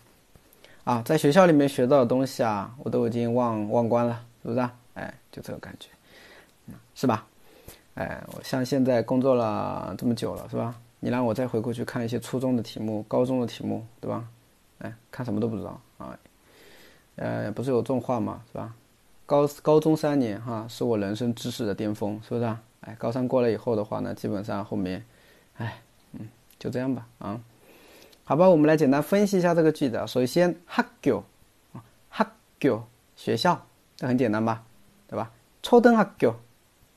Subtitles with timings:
[0.85, 4.61] 啊，在学校里面学到的东西啊，我都已经忘忘光了，是不是？
[4.95, 5.89] 哎，就这个感觉，
[6.95, 7.27] 是吧？
[7.95, 10.75] 哎，我像现在工作了这么久了，是吧？
[10.99, 14.27] 你让我再回过去看一些初中的题目、高中的题目，对吧？
[14.79, 16.19] 哎，看什么都不知道啊。
[17.17, 18.75] 呃，不是有这种话嘛，是吧？
[19.27, 22.57] 高高中三年哈，是我人生知识的巅峰，是不是？
[22.81, 25.05] 哎，高三过了以后的话呢，基本上后面，
[25.59, 25.81] 哎，
[26.13, 27.39] 嗯，就这样吧，啊。
[28.30, 30.04] 好吧，我们来简单分析一下这个句子。
[30.08, 31.24] 首先，학교
[31.74, 32.84] 啊，학교
[33.16, 34.64] 学校，这很简单吧，
[35.08, 35.32] 对吧？
[35.62, 36.34] 초등학 교，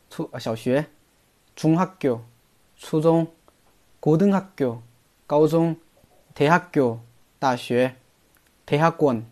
[0.08, 0.86] 初小学，
[1.54, 2.20] 중학 교，
[2.78, 3.26] 初中，
[4.00, 4.80] 고등학 교，
[5.26, 5.76] 高中，
[6.34, 6.98] 대학 교，
[7.38, 7.94] 大学，
[8.64, 9.26] 대학원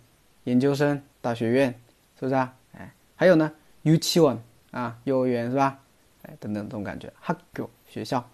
[0.44, 1.80] 研究生，大学院，
[2.20, 2.54] 是不是啊？
[2.72, 3.50] 哎，还有呢，
[3.84, 5.78] 유치원啊，幼儿园是吧？
[6.22, 8.28] 哎，等等这种感觉，학교学校，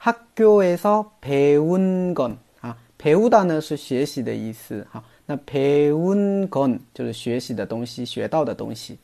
[0.00, 2.38] 학교에서배운 건。
[2.98, 8.98] 培乌达呢是学习的意思，好，那培温건就是学习的东西，学到的东西。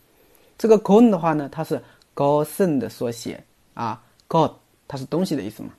[0.58, 1.80] 这个건的话呢，它是
[2.14, 3.42] 것 n 的缩写
[3.74, 4.52] 啊，것
[4.86, 5.70] 它是东西的意思嘛，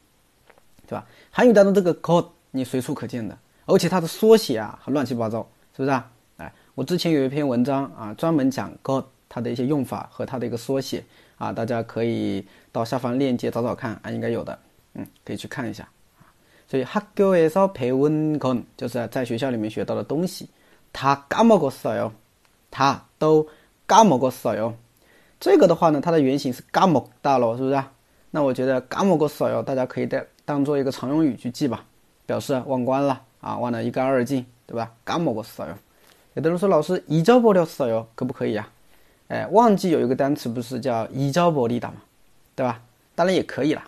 [0.87, 1.05] 对吧？
[1.31, 6.11] 韩语当中这个것你随处可见的，而且它的缩写啊，乱七八糟，是不是啊？
[6.37, 11.03] 哎，我之前有一篇文章啊，专门讲것它的一些用法和它的一个缩写
[11.37, 14.57] 啊，大家可以到下方链接找找看啊，应该有的，
[14.93, 15.87] 嗯，可以去看一下。
[16.71, 20.47] 所以학교에서배운 건， 就是在学校里面学到的东西。
[20.93, 22.11] 다까먹었어 요，
[22.71, 23.47] 他都
[23.87, 24.73] 까먹었어 요。
[25.39, 27.83] 这个的话呢，它的原型是까먹大了，是不是？
[28.31, 31.85] 那我觉得까먹었어 요， 大家可以当当做一个常用语去记吧，
[32.25, 34.91] 表示忘光了啊，忘得一干二净，对吧？
[35.05, 35.75] 까먹었어 요。
[36.33, 38.67] 有的人说老师잊어버렸어 요， 可不可以呀？
[39.27, 42.01] 哎，忘记有一个单词不是叫잊어버리다嘛，
[42.55, 42.81] 对吧？
[43.13, 43.87] 当然也可以啦。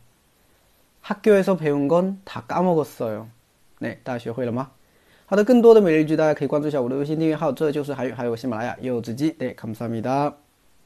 [1.02, 3.26] 학교에서배운건다까먹었어 요。
[3.80, 4.70] 哎，大家学会了吗？
[5.26, 9.34] 好的，更多的每日一句，大家可以关注一下我的微信订阅号，这就是韩语，还有喜马拉雅柚子鸡。
[9.38, 10.32] 哎，감사합니다